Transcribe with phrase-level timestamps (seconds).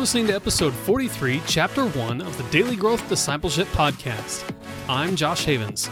[0.00, 4.50] listening to episode 43, chapter 1 of the Daily Growth Discipleship Podcast.
[4.88, 5.90] I'm Josh Havens.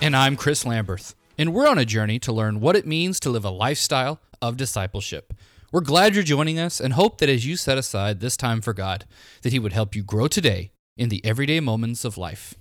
[0.00, 1.14] And I'm Chris Lamberth.
[1.36, 4.56] And we're on a journey to learn what it means to live a lifestyle of
[4.56, 5.34] discipleship.
[5.70, 8.72] We're glad you're joining us and hope that as you set aside this time for
[8.72, 9.04] God,
[9.42, 12.54] that He would help you grow today in the everyday moments of life.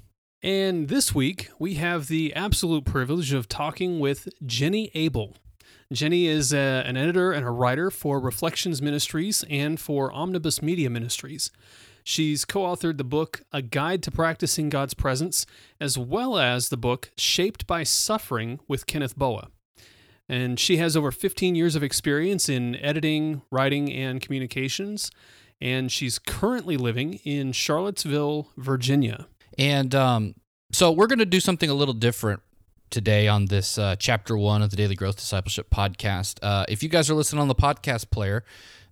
[0.44, 5.38] And this week, we have the absolute privilege of talking with Jenny Abel.
[5.92, 10.90] Jenny is a, an editor and a writer for Reflections Ministries and for Omnibus Media
[10.90, 11.52] Ministries.
[12.04, 15.46] She's co authored the book A Guide to Practicing God's Presence,
[15.82, 19.50] as well as the book Shaped by Suffering with Kenneth Boa.
[20.30, 25.12] And she has over 15 years of experience in editing, writing, and communications.
[25.60, 29.28] And she's currently living in Charlottesville, Virginia.
[29.58, 30.36] And um,
[30.72, 32.42] so we're going to do something a little different
[32.92, 36.38] today on this uh, chapter one of the Daily Growth Discipleship podcast.
[36.44, 38.44] Uh, if you guys are listening on the podcast player,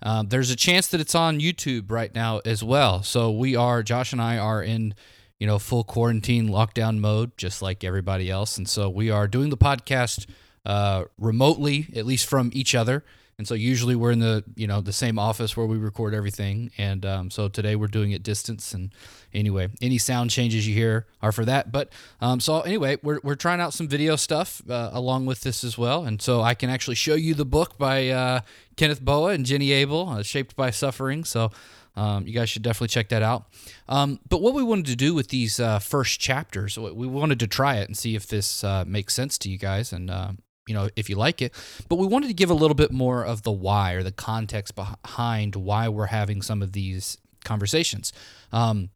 [0.01, 3.03] um, there's a chance that it's on YouTube right now as well.
[3.03, 4.95] So we are, Josh and I are in,
[5.37, 8.57] you know, full quarantine lockdown mode, just like everybody else.
[8.57, 10.25] And so we are doing the podcast
[10.65, 13.03] uh, remotely, at least from each other.
[13.39, 16.71] And so usually we're in the you know the same office where we record everything,
[16.77, 18.73] and um, so today we're doing it distance.
[18.73, 18.91] And
[19.33, 21.71] anyway, any sound changes you hear are for that.
[21.71, 25.63] But um, so anyway, we're we're trying out some video stuff uh, along with this
[25.63, 28.41] as well, and so I can actually show you the book by uh,
[28.75, 31.49] Kenneth Boa and Jenny Abel, uh, "Shaped by Suffering." So.
[31.95, 33.47] Um, you guys should definitely check that out.
[33.89, 37.47] Um, but what we wanted to do with these uh, first chapters, we wanted to
[37.47, 40.31] try it and see if this uh, makes sense to you guys, and uh,
[40.69, 41.53] you know, if you like it.
[41.89, 44.75] But we wanted to give a little bit more of the why or the context
[44.75, 48.13] behind why we're having some of these conversations.
[48.51, 48.91] Um,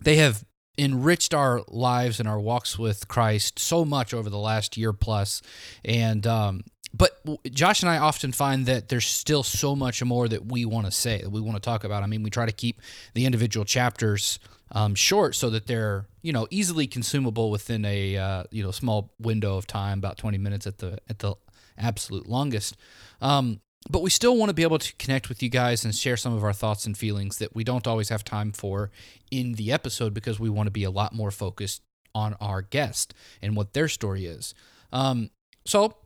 [0.00, 0.44] they have
[0.78, 5.40] enriched our lives and our walks with Christ so much over the last year plus,
[5.84, 7.18] and um, but
[7.50, 10.92] Josh and I often find that there's still so much more that we want to
[10.92, 12.02] say that we want to talk about.
[12.02, 12.80] I mean, we try to keep
[13.14, 14.38] the individual chapters
[14.76, 19.14] um, short so that they're you know easily consumable within a uh, you know small
[19.18, 21.34] window of time, about 20 minutes at the at the
[21.78, 22.76] absolute longest.
[23.22, 26.16] Um, but we still want to be able to connect with you guys and share
[26.16, 28.90] some of our thoughts and feelings that we don't always have time for
[29.30, 31.82] in the episode because we want to be a lot more focused
[32.14, 34.54] on our guest and what their story is.
[34.92, 35.30] Um,
[35.64, 35.96] so,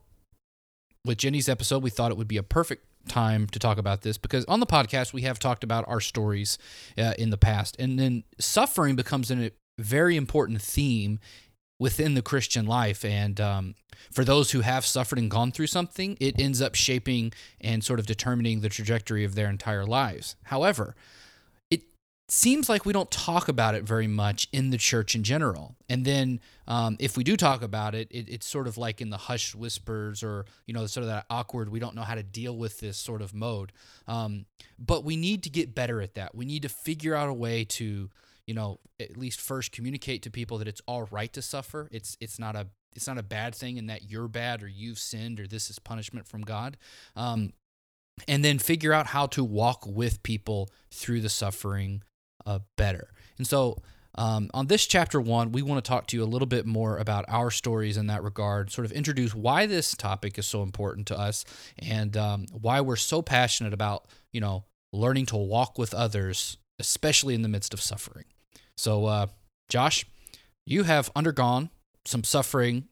[1.03, 4.17] with Jenny's episode, we thought it would be a perfect time to talk about this
[4.17, 6.57] because on the podcast we have talked about our stories
[6.97, 11.19] uh, in the past and then suffering becomes a very important theme
[11.79, 13.03] within the christian life.
[13.03, 13.75] And um,
[14.11, 17.99] for those who have suffered and gone through something it ends up shaping and sort
[17.99, 20.35] of determining the trajectory of their entire lives.
[20.43, 20.95] However
[22.31, 25.75] seems like we don't talk about it very much in the church in general.
[25.89, 29.09] And then um, if we do talk about it, it, it's sort of like in
[29.09, 32.23] the hushed whispers or, you know, sort of that awkward, we don't know how to
[32.23, 33.73] deal with this sort of mode.
[34.07, 34.45] Um,
[34.79, 36.33] but we need to get better at that.
[36.33, 38.09] We need to figure out a way to,
[38.47, 41.89] you know, at least first communicate to people that it's all right to suffer.
[41.91, 44.99] It's, it's not a, it's not a bad thing and that you're bad or you've
[44.99, 46.77] sinned or this is punishment from God.
[47.13, 47.51] Um,
[48.25, 52.03] and then figure out how to walk with people through the suffering
[52.45, 53.09] uh, better.
[53.37, 53.81] And so,
[54.15, 56.97] um, on this chapter one, we want to talk to you a little bit more
[56.97, 61.07] about our stories in that regard, sort of introduce why this topic is so important
[61.07, 61.45] to us
[61.79, 67.35] and um, why we're so passionate about, you know, learning to walk with others, especially
[67.35, 68.25] in the midst of suffering.
[68.75, 69.27] So, uh,
[69.69, 70.05] Josh,
[70.65, 71.69] you have undergone
[72.05, 72.89] some suffering.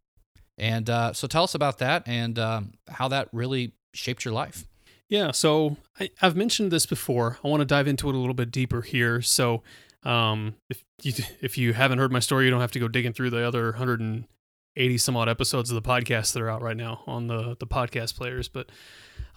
[0.58, 4.66] And uh, so tell us about that and um, how that really shaped your life.
[5.09, 7.40] Yeah, so I, have mentioned this before.
[7.44, 9.22] I want to dive into it a little bit deeper here.
[9.22, 9.64] So,
[10.03, 13.12] um, if you if you haven't heard my story, you don't have to go digging
[13.12, 17.02] through the other 180 some odd episodes of the podcast that are out right now
[17.08, 18.48] on the the podcast players.
[18.48, 18.69] But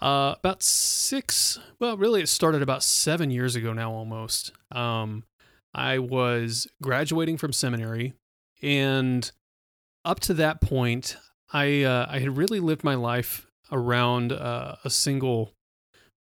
[0.01, 4.53] uh, about six, well, really, it started about seven years ago now, almost.
[4.71, 5.25] Um,
[5.75, 8.13] I was graduating from seminary,
[8.61, 9.31] and
[10.05, 11.17] up to that point,
[11.51, 15.55] I uh, I had really lived my life around uh, a single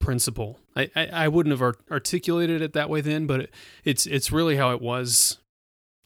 [0.07, 0.61] principle.
[0.77, 4.55] I, I, I wouldn't have articulated it that way then, but it, it's it's really
[4.55, 5.39] how it was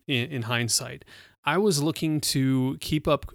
[0.08, 1.04] in, in hindsight.
[1.44, 3.26] I was looking to keep up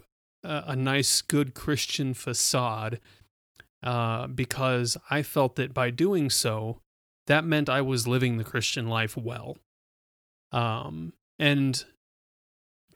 [0.42, 2.98] a, a nice, good Christian facade
[3.84, 6.80] uh, because I felt that by doing so,
[7.28, 9.58] that meant I was living the Christian life well.
[10.50, 11.84] Um, and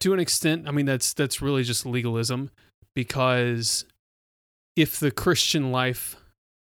[0.00, 2.50] to an extent, I mean that's that's really just legalism
[2.96, 3.84] because
[4.74, 6.16] if the Christian life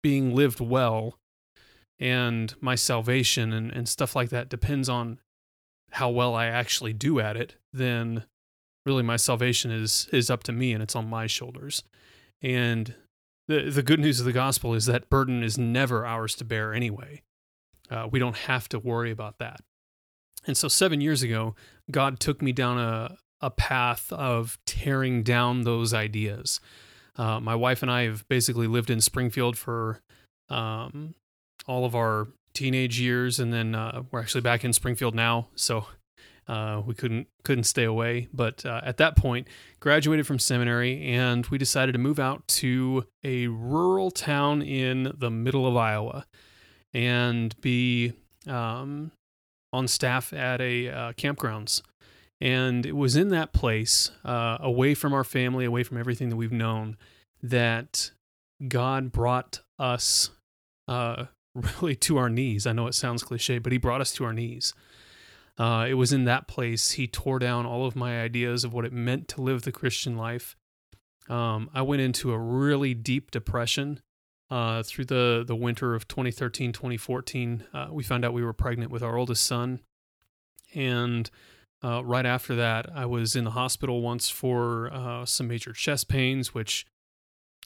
[0.04, 1.18] being lived well
[1.98, 5.18] and my salvation and, and stuff like that depends on
[5.92, 8.24] how well I actually do at it, then
[8.84, 11.84] really my salvation is is up to me and it's on my shoulders.
[12.42, 12.94] And
[13.48, 16.74] the the good news of the gospel is that burden is never ours to bear
[16.74, 17.22] anyway.
[17.90, 19.60] uh, we don't have to worry about that.
[20.46, 21.54] And so seven years ago,
[21.90, 26.60] God took me down a, a path of tearing down those ideas.
[27.16, 30.00] Uh, my wife and I have basically lived in Springfield for
[30.48, 31.14] um,
[31.66, 35.48] all of our teenage years, and then uh, we're actually back in Springfield now.
[35.54, 35.86] So
[36.48, 38.28] uh, we couldn't couldn't stay away.
[38.32, 39.48] But uh, at that point,
[39.80, 45.30] graduated from seminary, and we decided to move out to a rural town in the
[45.30, 46.26] middle of Iowa,
[46.92, 48.12] and be
[48.46, 49.12] um,
[49.72, 51.82] on staff at a uh, campgrounds.
[52.40, 56.36] And it was in that place, uh, away from our family, away from everything that
[56.36, 56.96] we've known,
[57.42, 58.10] that
[58.68, 60.30] God brought us
[60.88, 62.66] uh, really to our knees.
[62.66, 64.74] I know it sounds cliche, but He brought us to our knees.
[65.56, 68.84] Uh, it was in that place He tore down all of my ideas of what
[68.84, 70.56] it meant to live the Christian life.
[71.28, 74.00] Um, I went into a really deep depression
[74.50, 77.64] uh, through the, the winter of 2013, 2014.
[77.72, 79.80] Uh, we found out we were pregnant with our oldest son.
[80.74, 81.30] And
[81.84, 86.08] uh, right after that, I was in the hospital once for uh, some major chest
[86.08, 86.86] pains, which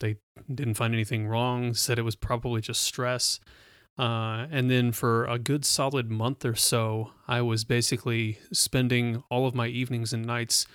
[0.01, 0.17] they
[0.53, 3.39] didn't find anything wrong, said it was probably just stress.
[3.97, 9.47] Uh, and then for a good solid month or so, I was basically spending all
[9.47, 10.67] of my evenings and nights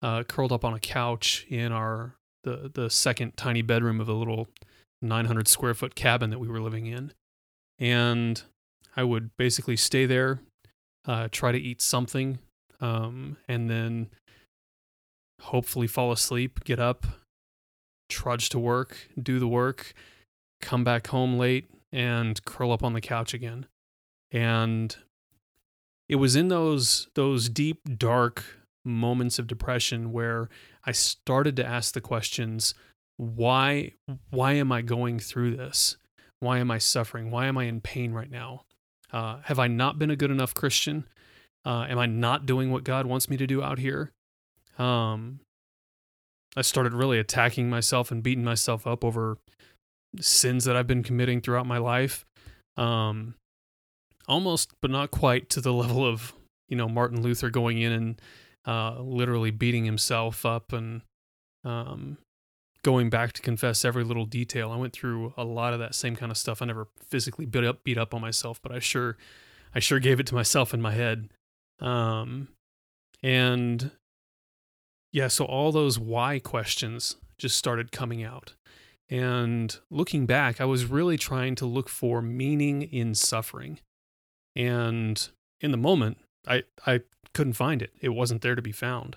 [0.00, 2.14] uh, curled up on a couch in our
[2.44, 4.48] the the second tiny bedroom of a little
[5.00, 7.12] 900 square foot cabin that we were living in,
[7.78, 8.42] and
[8.96, 10.40] I would basically stay there,
[11.06, 12.40] uh, try to eat something,
[12.82, 14.08] um, and then
[15.40, 17.06] hopefully fall asleep, get up,
[18.10, 19.94] trudge to work, do the work,
[20.60, 23.66] come back home late, and curl up on the couch again.
[24.30, 24.94] And
[26.08, 28.44] it was in those those deep dark
[28.84, 30.48] moments of depression where
[30.84, 32.74] I started to ask the questions
[33.16, 33.92] why
[34.30, 35.96] why am I going through this?
[36.40, 37.30] Why am I suffering?
[37.30, 38.64] Why am I in pain right now?
[39.12, 41.04] Uh, have I not been a good enough Christian?
[41.64, 44.12] Uh, am I not doing what God wants me to do out here?
[44.78, 45.40] Um,
[46.56, 49.38] I started really attacking myself and beating myself up over
[50.20, 52.24] sins that I've been committing throughout my life.
[52.76, 53.34] Um,
[54.28, 56.32] almost, but not quite to the level of,
[56.68, 58.22] you know, Martin Luther going in and
[58.66, 61.02] uh, literally beating himself up and
[61.64, 62.18] um,
[62.82, 64.70] going back to confess every little detail.
[64.70, 66.60] I went through a lot of that same kind of stuff.
[66.60, 69.16] I never physically beat up beat up on myself, but I sure
[69.74, 71.30] I sure gave it to myself in my head.
[71.82, 72.48] Um,
[73.22, 73.90] and
[75.12, 78.54] yeah, so all those why questions just started coming out.
[79.10, 83.80] And looking back, I was really trying to look for meaning in suffering.
[84.56, 85.28] And
[85.60, 87.00] in the moment, I, I
[87.34, 87.92] couldn't find it.
[88.00, 89.16] It wasn't there to be found.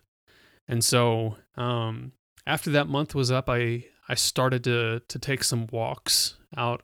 [0.68, 2.12] And so um,
[2.46, 6.84] after that month was up, I, I started to, to take some walks out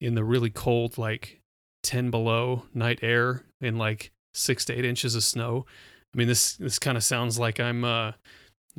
[0.00, 1.40] in the really cold, like
[1.82, 5.66] 10 below night air in like six to eight inches of snow.
[6.14, 8.12] I mean, this, this kind of sounds like I'm, uh,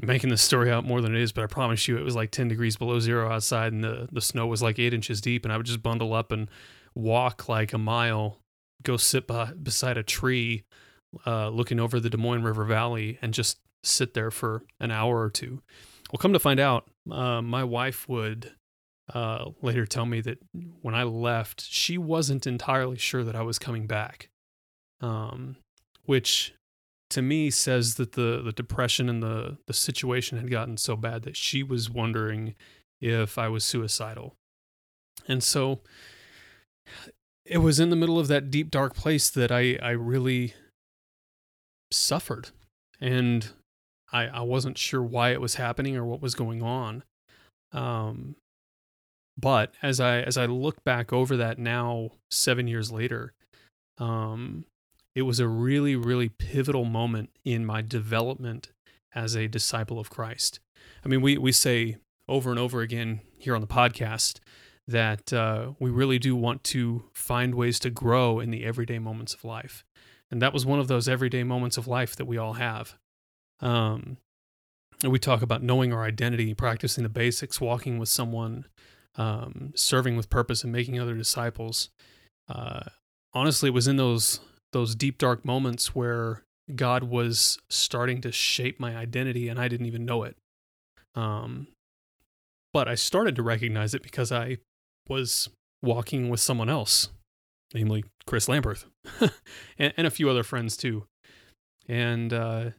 [0.01, 2.31] making the story out more than it is, but I promise you it was like
[2.31, 5.43] 10 degrees below zero outside and the, the snow was like eight inches deep.
[5.43, 6.49] And I would just bundle up and
[6.95, 8.39] walk like a mile,
[8.83, 10.63] go sit by, beside a tree,
[11.25, 15.21] uh, looking over the Des Moines River Valley and just sit there for an hour
[15.21, 15.61] or two.
[16.11, 18.53] Well, come to find out, uh, my wife would
[19.13, 20.39] uh, later tell me that
[20.81, 24.29] when I left, she wasn't entirely sure that I was coming back.
[25.01, 25.57] Um,
[26.05, 26.53] which
[27.09, 31.23] to me says that the the depression and the the situation had gotten so bad
[31.23, 32.55] that she was wondering
[33.01, 34.35] if I was suicidal.
[35.27, 35.81] And so
[37.45, 40.53] it was in the middle of that deep dark place that I I really
[41.91, 42.49] suffered
[43.01, 43.49] and
[44.11, 47.03] I I wasn't sure why it was happening or what was going on.
[47.71, 48.35] Um
[49.37, 53.33] but as I as I look back over that now 7 years later
[53.97, 54.65] um
[55.19, 58.71] it was a really, really pivotal moment in my development
[59.13, 60.61] as a disciple of Christ.
[61.03, 61.97] I mean, we, we say
[62.29, 64.39] over and over again here on the podcast
[64.87, 69.33] that uh, we really do want to find ways to grow in the everyday moments
[69.33, 69.83] of life.
[70.31, 72.95] And that was one of those everyday moments of life that we all have.
[73.59, 74.17] Um,
[75.03, 78.67] and we talk about knowing our identity, practicing the basics, walking with someone,
[79.15, 81.89] um, serving with purpose, and making other disciples.
[82.47, 82.83] Uh,
[83.33, 84.39] honestly, it was in those
[84.71, 86.43] those deep dark moments where
[86.75, 90.37] God was starting to shape my identity and I didn't even know it.
[91.15, 91.67] Um,
[92.73, 94.57] but I started to recognize it because I
[95.07, 95.49] was
[95.81, 97.09] walking with someone else,
[97.73, 98.85] namely Chris Lamberth,
[99.79, 101.05] and, and, a few other friends too.
[101.87, 102.69] And uh,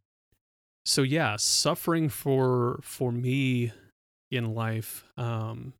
[0.85, 3.73] so, yeah, suffering for for me
[4.31, 5.73] in life um,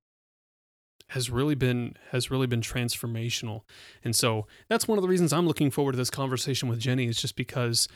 [1.11, 3.63] has really been has really been transformational.
[4.05, 7.07] And so that's one of the reasons I'm looking forward to this conversation with Jenny
[7.07, 7.89] is just because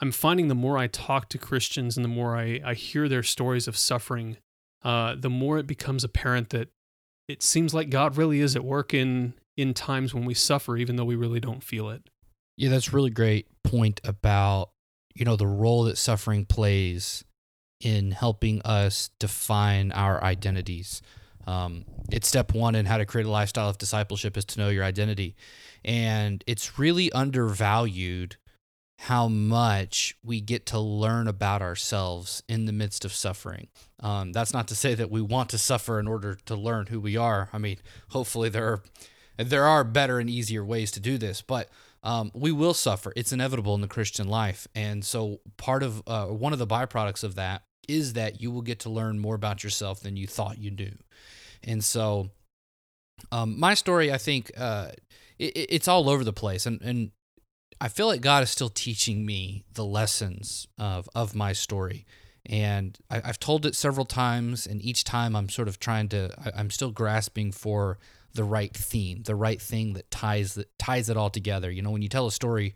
[0.00, 3.22] I'm finding the more I talk to Christians and the more I, I hear their
[3.22, 4.38] stories of suffering,
[4.82, 6.68] uh, the more it becomes apparent that
[7.28, 10.96] it seems like God really is at work in in times when we suffer, even
[10.96, 12.08] though we really don't feel it.
[12.56, 14.70] Yeah, that's really great point about
[15.14, 17.22] you know the role that suffering plays
[17.80, 21.02] in helping us define our identities.
[21.46, 24.68] Um, it's step one in how to create a lifestyle of discipleship is to know
[24.68, 25.36] your identity,
[25.84, 28.36] and it's really undervalued
[28.98, 33.66] how much we get to learn about ourselves in the midst of suffering.
[33.98, 37.00] Um, that's not to say that we want to suffer in order to learn who
[37.00, 37.48] we are.
[37.52, 37.78] I mean,
[38.10, 38.82] hopefully there are
[39.38, 41.68] there are better and easier ways to do this, but
[42.04, 43.12] um, we will suffer.
[43.16, 47.24] It's inevitable in the Christian life, and so part of uh, one of the byproducts
[47.24, 50.58] of that is that you will get to learn more about yourself than you thought
[50.58, 50.96] you knew.
[51.62, 52.30] And so,
[53.30, 54.88] um, my story, I think, uh,
[55.38, 57.10] it, it's all over the place, and and
[57.80, 62.06] I feel like God is still teaching me the lessons of of my story.
[62.46, 66.30] And I, have told it several times, and each time I'm sort of trying to,
[66.44, 67.98] I, I'm still grasping for
[68.34, 71.70] the right theme, the right thing that ties that ties it all together.
[71.70, 72.74] You know, when you tell a story,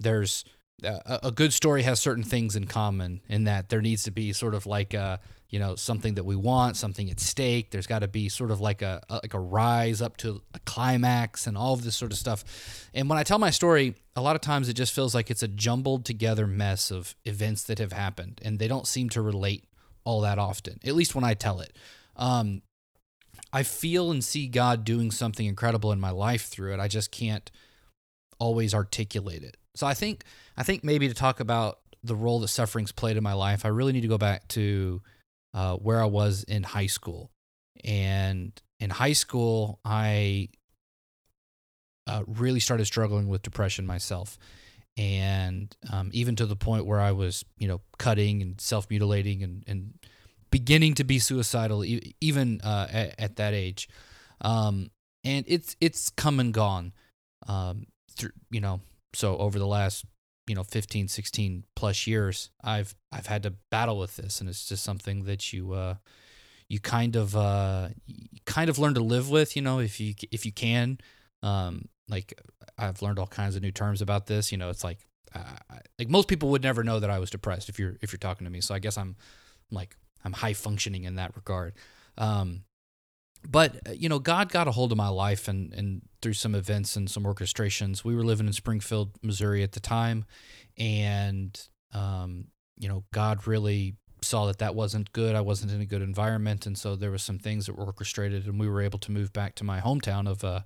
[0.00, 0.44] there's
[0.82, 4.32] a, a good story has certain things in common in that there needs to be
[4.32, 7.70] sort of like a you know something that we want something at stake.
[7.70, 10.58] There's got to be sort of like a, a, like a rise up to a
[10.60, 12.88] climax and all of this sort of stuff.
[12.92, 15.42] And when i tell my story a lot of times it just feels like it's
[15.42, 19.64] a jumbled together mess of events that have happened and they don't seem to relate
[20.04, 21.76] all that often at least when i tell it.
[22.16, 22.62] Um,
[23.52, 26.80] i feel and see god doing something incredible in my life through it.
[26.80, 27.50] I just can't
[28.40, 30.24] always articulate it so i think
[30.56, 33.68] i think maybe to talk about the role that suffering's played in my life i
[33.68, 35.00] really need to go back to
[35.54, 37.30] uh, where I was in high school.
[37.84, 40.48] And in high school, I
[42.06, 44.36] uh, really started struggling with depression myself.
[44.96, 49.42] And um, even to the point where I was, you know, cutting and self mutilating
[49.42, 49.94] and, and
[50.50, 53.88] beginning to be suicidal, e- even uh, at, at, that age.
[54.40, 54.90] Um,
[55.24, 56.92] and it's it's come and gone.
[57.48, 58.80] Um, through, you know,
[59.14, 60.04] so over the last
[60.46, 64.66] you know 15 16 plus years i've i've had to battle with this and it's
[64.66, 65.94] just something that you uh
[66.68, 67.88] you kind of uh
[68.46, 70.98] kind of learn to live with you know if you if you can.
[71.42, 72.38] Um like
[72.78, 74.98] i've learned all kinds of new terms about this you know it's like
[75.34, 78.18] uh, like most people would never know that i was depressed if you're if you're
[78.18, 78.60] talking to me.
[78.60, 79.16] So i guess i'm
[79.70, 81.74] like i'm high functioning in that regard.
[82.18, 82.64] Um
[83.46, 86.54] but uh, you know god got a hold of my life and and through some
[86.54, 88.02] events and some orchestrations.
[88.04, 90.24] We were living in springfield missouri at the time.
[90.78, 91.58] And
[91.92, 92.46] um,
[92.78, 95.34] you know god really saw that that wasn't good.
[95.34, 96.64] I wasn't in a good environment.
[96.64, 99.34] And so there was some things that were orchestrated and we were able to move
[99.34, 100.60] back to my hometown of uh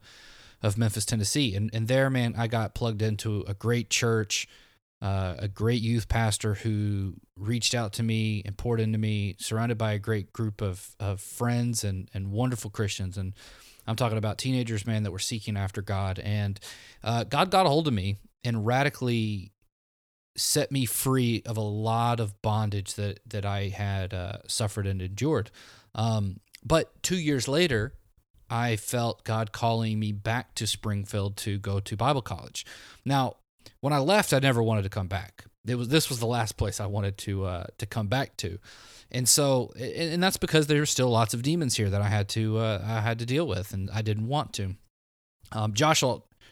[0.62, 1.54] of memphis tennessee.
[1.54, 4.49] And and there man i got plugged into a great church
[5.00, 9.78] uh, a great youth pastor who reached out to me and poured into me, surrounded
[9.78, 13.17] by a great group of, of friends and, and wonderful Christians.
[13.17, 13.35] And
[13.87, 16.19] I'm talking about teenagers, man, that were seeking after God.
[16.19, 16.59] And
[17.05, 19.52] uh, God got a hold of me and radically
[20.37, 25.00] set me free of a lot of bondage that, that I had uh, suffered and
[25.00, 25.50] endured.
[25.95, 27.95] Um, but two years later,
[28.50, 32.64] I felt God calling me back to Springfield to go to Bible college.
[33.05, 33.37] Now,
[33.80, 35.44] when I left, I never wanted to come back.
[35.66, 38.58] It was this was the last place I wanted to uh, to come back to,
[39.10, 42.08] and so and, and that's because there were still lots of demons here that I
[42.08, 44.76] had to uh, I had to deal with, and I didn't want to.
[45.52, 46.02] Um, Josh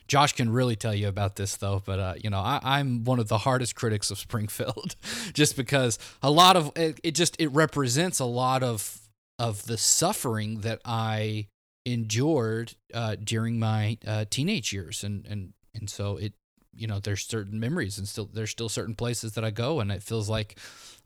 [0.08, 3.18] Josh can really tell you about this though, but uh, you know I, am one
[3.18, 4.96] of the hardest critics of Springfield,
[5.32, 9.00] just because a lot of it, it just it represents a lot of
[9.38, 11.48] of the suffering that I
[11.84, 16.34] endured uh, during my uh, teenage years, and and and so it
[16.76, 19.90] you know there's certain memories and still there's still certain places that I go and
[19.90, 20.58] it feels like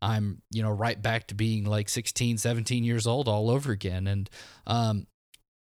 [0.03, 4.07] I'm you know right back to being like 16 17 years old all over again.
[4.07, 4.31] And
[4.67, 5.07] um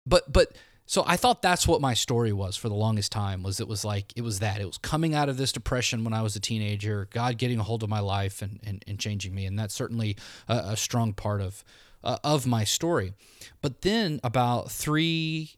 [0.06, 3.60] but but so I thought that's what my story was for the longest time was
[3.60, 4.60] it was like it was that.
[4.60, 7.64] It was coming out of this depression when I was a teenager God getting a
[7.64, 9.46] hold of my life and and, and changing me.
[9.46, 11.64] And that's certainly a, a strong part of
[12.04, 13.14] uh, of my story.
[13.62, 15.52] But then about 3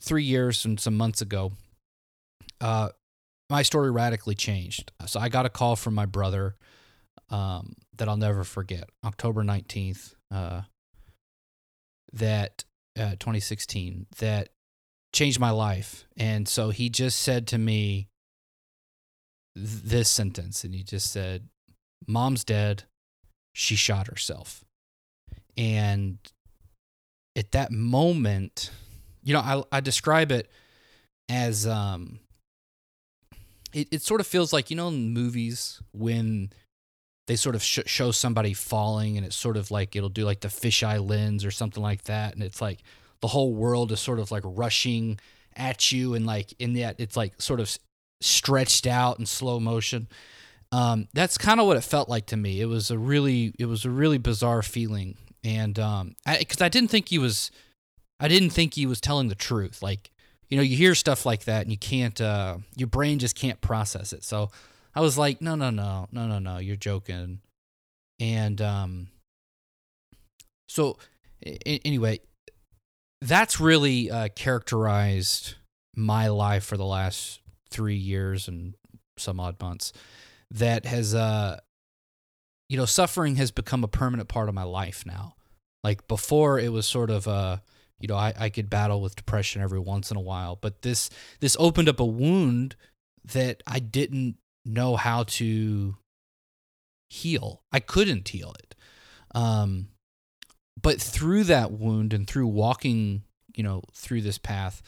[0.00, 1.52] 3 years and some months ago
[2.60, 2.88] uh,
[3.50, 4.92] my story radically changed.
[5.06, 6.56] So I got a call from my brother
[7.30, 10.62] um, that I'll never forget, October 19th, uh,
[12.12, 12.64] that
[12.98, 14.50] uh, 2016, that
[15.12, 16.06] changed my life.
[16.16, 18.08] And so he just said to me
[19.56, 21.48] th- this sentence, and he just said,
[22.06, 22.84] Mom's dead.
[23.54, 24.64] She shot herself.
[25.56, 26.18] And
[27.36, 28.70] at that moment,
[29.22, 30.50] you know, I, I describe it
[31.28, 32.18] as um,
[33.74, 36.50] it, it sort of feels like you know in movies when
[37.26, 40.40] they sort of sh- show somebody falling and it's sort of like it'll do like
[40.40, 42.80] the fisheye lens or something like that and it's like
[43.20, 45.18] the whole world is sort of like rushing
[45.56, 47.76] at you and like in that it's like sort of
[48.20, 50.08] stretched out in slow motion.
[50.72, 52.60] Um, that's kind of what it felt like to me.
[52.60, 55.16] It was a really it was a really bizarre feeling.
[55.42, 57.50] And um because I, I didn't think he was
[58.20, 59.82] i didn't think he was telling the truth.
[59.82, 60.10] Like
[60.54, 63.60] you know you hear stuff like that and you can't uh your brain just can't
[63.60, 64.50] process it so
[64.94, 67.40] I was like, no, no, no, no, no, no, you're joking.
[68.20, 69.08] And um,
[70.68, 70.98] so
[71.44, 72.20] I- anyway,
[73.20, 75.54] that's really uh, characterized
[75.96, 78.74] my life for the last three years and
[79.18, 79.92] some odd months.
[80.50, 81.58] That has, uh,
[82.68, 85.34] you know, suffering has become a permanent part of my life now.
[85.82, 87.56] Like before, it was sort of uh,
[88.00, 91.10] you know, I, I could battle with depression every once in a while, but this
[91.40, 92.76] this opened up a wound
[93.32, 95.96] that I didn't know how to
[97.08, 97.62] heal.
[97.72, 98.74] I couldn't heal it.
[99.34, 99.88] Um,
[100.80, 103.22] but through that wound and through walking,
[103.54, 104.82] you know, through this path,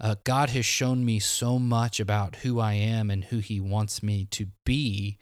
[0.00, 4.02] uh, God has shown me so much about who I am and who He wants
[4.02, 5.18] me to be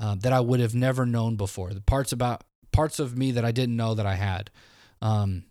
[0.00, 1.72] uh, that I would have never known before.
[1.72, 4.50] The parts about parts of me that I didn't know that I had.
[5.00, 5.44] Um,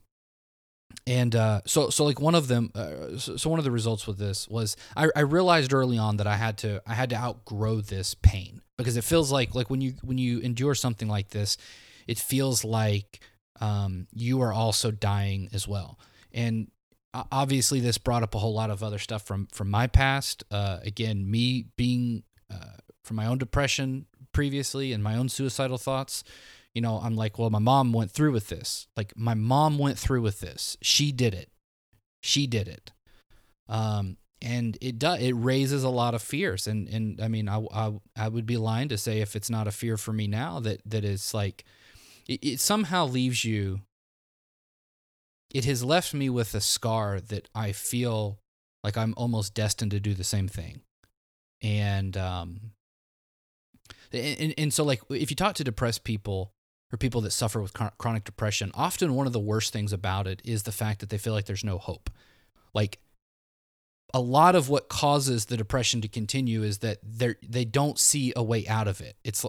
[1.07, 4.05] and uh, so so like one of them uh, so, so, one of the results
[4.05, 7.15] with this was I, I realized early on that I had to I had to
[7.15, 11.29] outgrow this pain because it feels like like when you when you endure something like
[11.29, 11.57] this
[12.07, 13.19] it feels like
[13.59, 15.99] um, you are also dying as well.
[16.33, 16.71] And
[17.31, 20.43] obviously this brought up a whole lot of other stuff from from my past.
[20.51, 26.23] Uh, again me being uh, from my own depression previously and my own suicidal thoughts
[26.73, 28.87] you know, I'm like, well, my mom went through with this.
[28.95, 30.77] Like my mom went through with this.
[30.81, 31.49] She did it.
[32.21, 32.91] She did it.
[33.67, 37.63] Um, and it does it raises a lot of fears and and I mean I,
[37.71, 40.59] I I would be lying to say if it's not a fear for me now
[40.61, 41.63] that that it's like
[42.27, 43.81] it, it somehow leaves you
[45.53, 48.39] it has left me with a scar that I feel
[48.83, 50.81] like I'm almost destined to do the same thing
[51.61, 52.71] and um
[54.11, 56.51] and, and so like if you talk to depressed people
[56.91, 60.41] or people that suffer with chronic depression, often one of the worst things about it
[60.43, 62.09] is the fact that they feel like there's no hope.
[62.73, 62.99] Like
[64.13, 68.33] a lot of what causes the depression to continue is that they they don't see
[68.35, 69.15] a way out of it.
[69.23, 69.45] It's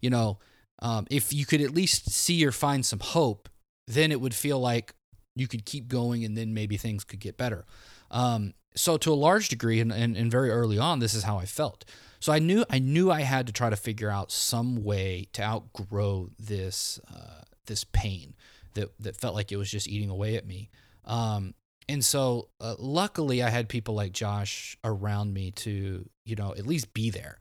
[0.00, 0.38] you know,
[0.80, 3.48] um, if you could at least see or find some hope,
[3.86, 4.94] then it would feel like
[5.34, 7.66] you could keep going and then maybe things could get better.
[8.10, 11.38] Um, so to a large degree and, and, and very early on, this is how
[11.38, 11.84] I felt.
[12.20, 15.42] So I knew I knew I had to try to figure out some way to
[15.42, 18.34] outgrow this uh, this pain
[18.74, 20.70] that that felt like it was just eating away at me.
[21.04, 21.54] Um,
[21.88, 26.66] and so uh, luckily I had people like Josh around me to you know at
[26.66, 27.38] least be there.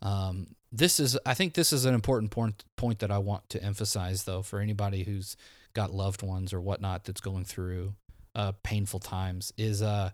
[0.00, 3.62] Um, this is I think this is an important point point that I want to
[3.62, 5.36] emphasize though for anybody who's
[5.74, 7.94] got loved ones or whatnot that's going through
[8.34, 10.10] uh, painful times is uh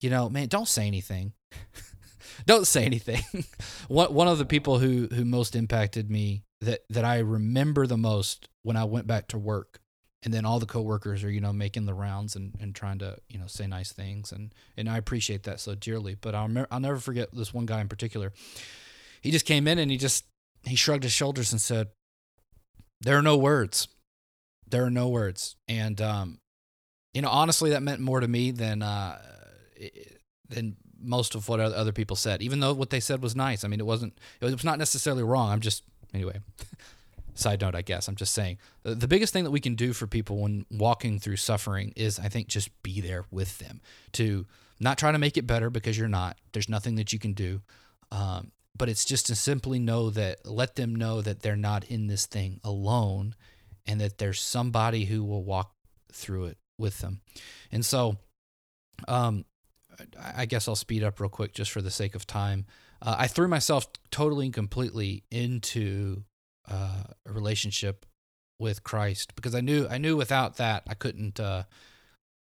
[0.00, 1.32] you know man don't say anything
[2.46, 3.22] don't say anything.
[3.88, 7.96] one one of the people who who most impacted me that that I remember the
[7.96, 9.80] most when I went back to work,
[10.22, 13.18] and then all the coworkers are you know making the rounds and, and trying to
[13.28, 16.14] you know say nice things, and and I appreciate that so dearly.
[16.14, 18.32] But I'll I'll never forget this one guy in particular.
[19.20, 20.24] He just came in and he just
[20.64, 21.88] he shrugged his shoulders and said,
[23.00, 23.88] "There are no words.
[24.68, 26.38] There are no words." And um,
[27.14, 29.18] you know, honestly, that meant more to me than uh,
[30.48, 33.64] than most of what other people said, even though what they said was nice.
[33.64, 35.50] I mean, it wasn't, it was not necessarily wrong.
[35.50, 35.82] I'm just,
[36.14, 36.40] anyway,
[37.34, 38.08] side note, I guess.
[38.08, 41.36] I'm just saying the biggest thing that we can do for people when walking through
[41.36, 43.80] suffering is, I think, just be there with them
[44.12, 44.46] to
[44.80, 46.36] not try to make it better because you're not.
[46.52, 47.60] There's nothing that you can do.
[48.10, 52.08] Um, but it's just to simply know that, let them know that they're not in
[52.08, 53.34] this thing alone
[53.86, 55.72] and that there's somebody who will walk
[56.12, 57.20] through it with them.
[57.70, 58.16] And so,
[59.08, 59.44] um,
[60.18, 62.66] I guess I'll speed up real quick just for the sake of time.
[63.00, 66.24] Uh, I threw myself totally and completely into
[66.70, 68.06] uh, a relationship
[68.58, 71.64] with Christ because I knew I knew without that I couldn't uh,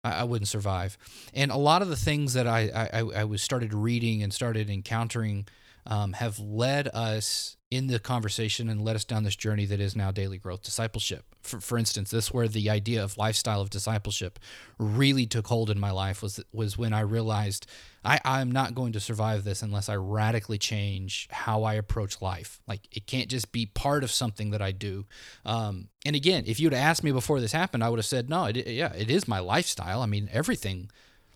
[0.04, 0.98] I, I, wouldn't survive.
[1.34, 4.70] And a lot of the things that I I, I was started reading and started
[4.70, 5.48] encountering
[5.86, 9.96] um, have led us in the conversation and led us down this journey that is
[9.96, 11.24] now daily growth discipleship.
[11.42, 14.38] For, for instance, this where the idea of lifestyle of discipleship
[14.78, 17.66] really took hold in my life was was when I realized
[18.04, 22.60] I, I'm not going to survive this unless I radically change how I approach life.
[22.68, 25.06] Like it can't just be part of something that I do.
[25.46, 28.46] Um, and again, if you'd asked me before this happened, I would have said, no,
[28.46, 30.02] it, yeah, it is my lifestyle.
[30.02, 30.90] I mean, everything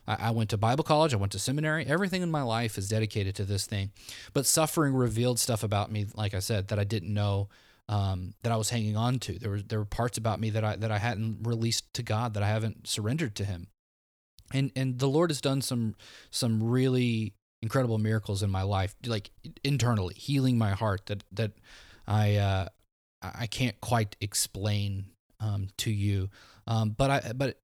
[0.07, 1.85] I, went to Bible college, I went to seminary.
[1.85, 3.91] Everything in my life is dedicated to this thing.
[4.33, 7.49] But suffering revealed stuff about me, like I said, that I didn't know
[7.89, 9.37] um, that I was hanging on to.
[9.37, 12.33] There were there were parts about me that I that I hadn't released to God,
[12.33, 13.67] that I haven't surrendered to Him.
[14.53, 15.95] And and the Lord has done some
[16.31, 19.31] some really incredible miracles in my life, like
[19.63, 21.51] internally healing my heart that that
[22.07, 22.67] I uh,
[23.21, 25.05] I can't quite explain
[25.39, 26.29] um, to you.
[26.67, 27.59] Um, but I but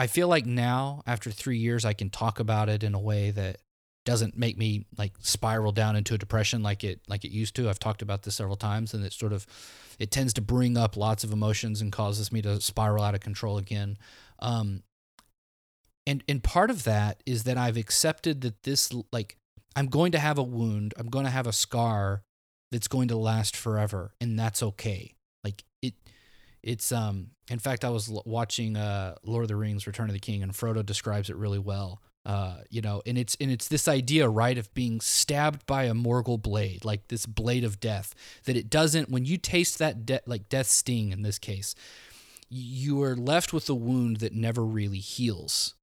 [0.00, 3.32] I feel like now, after three years, I can talk about it in a way
[3.32, 3.58] that
[4.06, 7.68] doesn't make me like spiral down into a depression like it like it used to.
[7.68, 9.46] I've talked about this several times, and it sort of
[9.98, 13.20] it tends to bring up lots of emotions and causes me to spiral out of
[13.20, 13.98] control again.
[14.38, 14.84] Um,
[16.06, 19.36] and and part of that is that I've accepted that this like
[19.76, 22.22] I'm going to have a wound, I'm going to have a scar
[22.72, 25.14] that's going to last forever, and that's okay.
[26.62, 30.20] It's um in fact i was watching uh lord of the rings return of the
[30.20, 32.02] king and frodo describes it really well.
[32.26, 35.94] Uh you know and it's and it's this idea right of being stabbed by a
[35.94, 40.20] morgul blade like this blade of death that it doesn't when you taste that de-
[40.26, 41.74] like death sting in this case
[42.50, 45.74] you are left with a wound that never really heals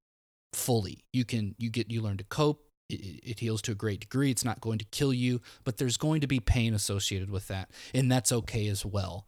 [0.53, 1.05] fully.
[1.13, 2.63] You can you get you learn to cope.
[2.89, 4.31] It heals to a great degree.
[4.31, 7.69] It's not going to kill you but there's going to be pain associated with that
[7.93, 9.25] and that's okay as well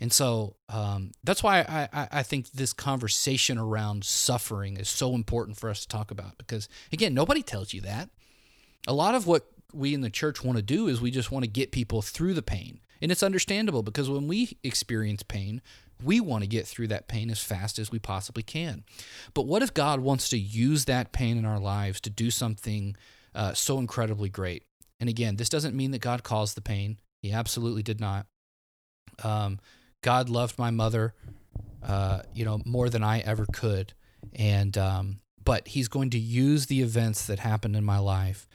[0.00, 5.58] and so um, that's why I, I think this conversation around suffering is so important
[5.58, 8.10] for us to talk about because, again, nobody tells you that.
[8.86, 11.44] A lot of what we in the church want to do is we just want
[11.44, 12.80] to get people through the pain.
[13.00, 15.60] And it's understandable because when we experience pain,
[16.02, 18.84] we want to get through that pain as fast as we possibly can.
[19.34, 22.96] But what if God wants to use that pain in our lives to do something
[23.34, 24.64] uh, so incredibly great?
[25.00, 26.98] And again, this doesn't mean that God caused the pain.
[27.22, 28.26] He absolutely did not.
[29.22, 29.58] Um,
[30.02, 31.14] God loved my mother,
[31.82, 33.92] uh, you know, more than I ever could,
[34.34, 38.48] and um, but He's going to use the events that happened in my life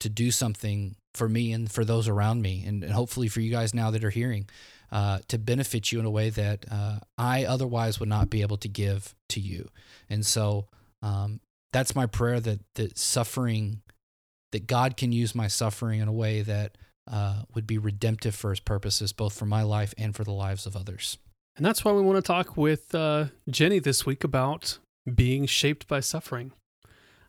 [0.00, 3.50] to do something for me and for those around me, and, and hopefully for you
[3.50, 4.48] guys now that are hearing,
[4.92, 8.56] uh, to benefit you in a way that uh, I otherwise would not be able
[8.58, 9.68] to give to you.
[10.08, 10.68] And so
[11.02, 11.40] um,
[11.72, 13.82] that's my prayer that that suffering,
[14.52, 16.76] that God can use my suffering in a way that
[17.10, 20.66] uh, would be redemptive for his purposes, both for my life and for the lives
[20.66, 21.18] of others.
[21.56, 24.78] And that's why we want to talk with uh, Jenny this week about
[25.12, 26.52] being shaped by suffering.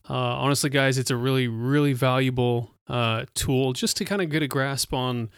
[0.10, 4.41] Uh, honestly, guys, it's a really, really valuable uh, tool just to kind of get
[4.41, 5.29] a grasp on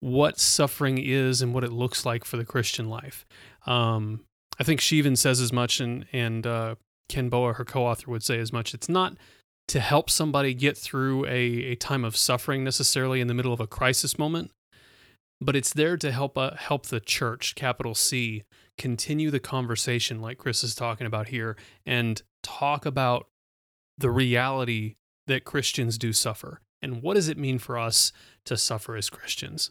[0.00, 3.24] what suffering is and what it looks like for the Christian life.
[3.66, 4.24] Um,
[4.58, 6.74] I think she even says as much, and and uh,
[7.08, 8.74] Ken Boa, her co-author, would say as much.
[8.74, 9.16] It's not
[9.72, 13.60] to help somebody get through a, a time of suffering necessarily in the middle of
[13.60, 14.50] a crisis moment,
[15.40, 18.42] but it's there to help uh, help the church, capital C,
[18.76, 21.56] continue the conversation like Chris is talking about here
[21.86, 23.28] and talk about
[23.96, 28.12] the reality that Christians do suffer and what does it mean for us
[28.44, 29.70] to suffer as Christians.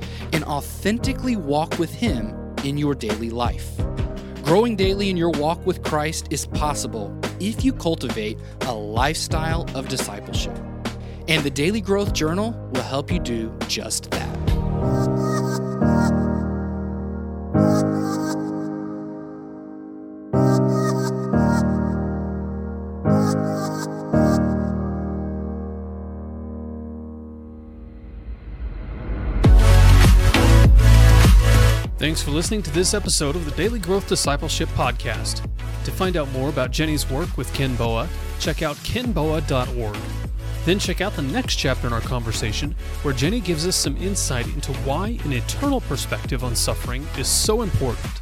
[0.33, 3.69] and authentically walk with Him in your daily life.
[4.43, 9.87] Growing daily in your walk with Christ is possible if you cultivate a lifestyle of
[9.87, 10.57] discipleship.
[11.27, 14.30] And the Daily Growth Journal will help you do just that.
[32.11, 35.49] Thanks for listening to this episode of the Daily Growth Discipleship Podcast.
[35.85, 39.97] To find out more about Jenny's work with Ken Boa, check out kenboa.org.
[40.65, 44.45] Then check out the next chapter in our conversation, where Jenny gives us some insight
[44.47, 48.21] into why an eternal perspective on suffering is so important.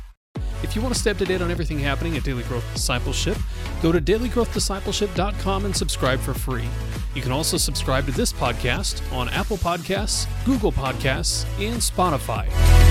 [0.62, 3.40] If you want to stay up to date on everything happening at Daily Growth Discipleship,
[3.82, 6.70] go to dailygrowthdiscipleship.com and subscribe for free.
[7.16, 12.89] You can also subscribe to this podcast on Apple Podcasts, Google Podcasts, and Spotify.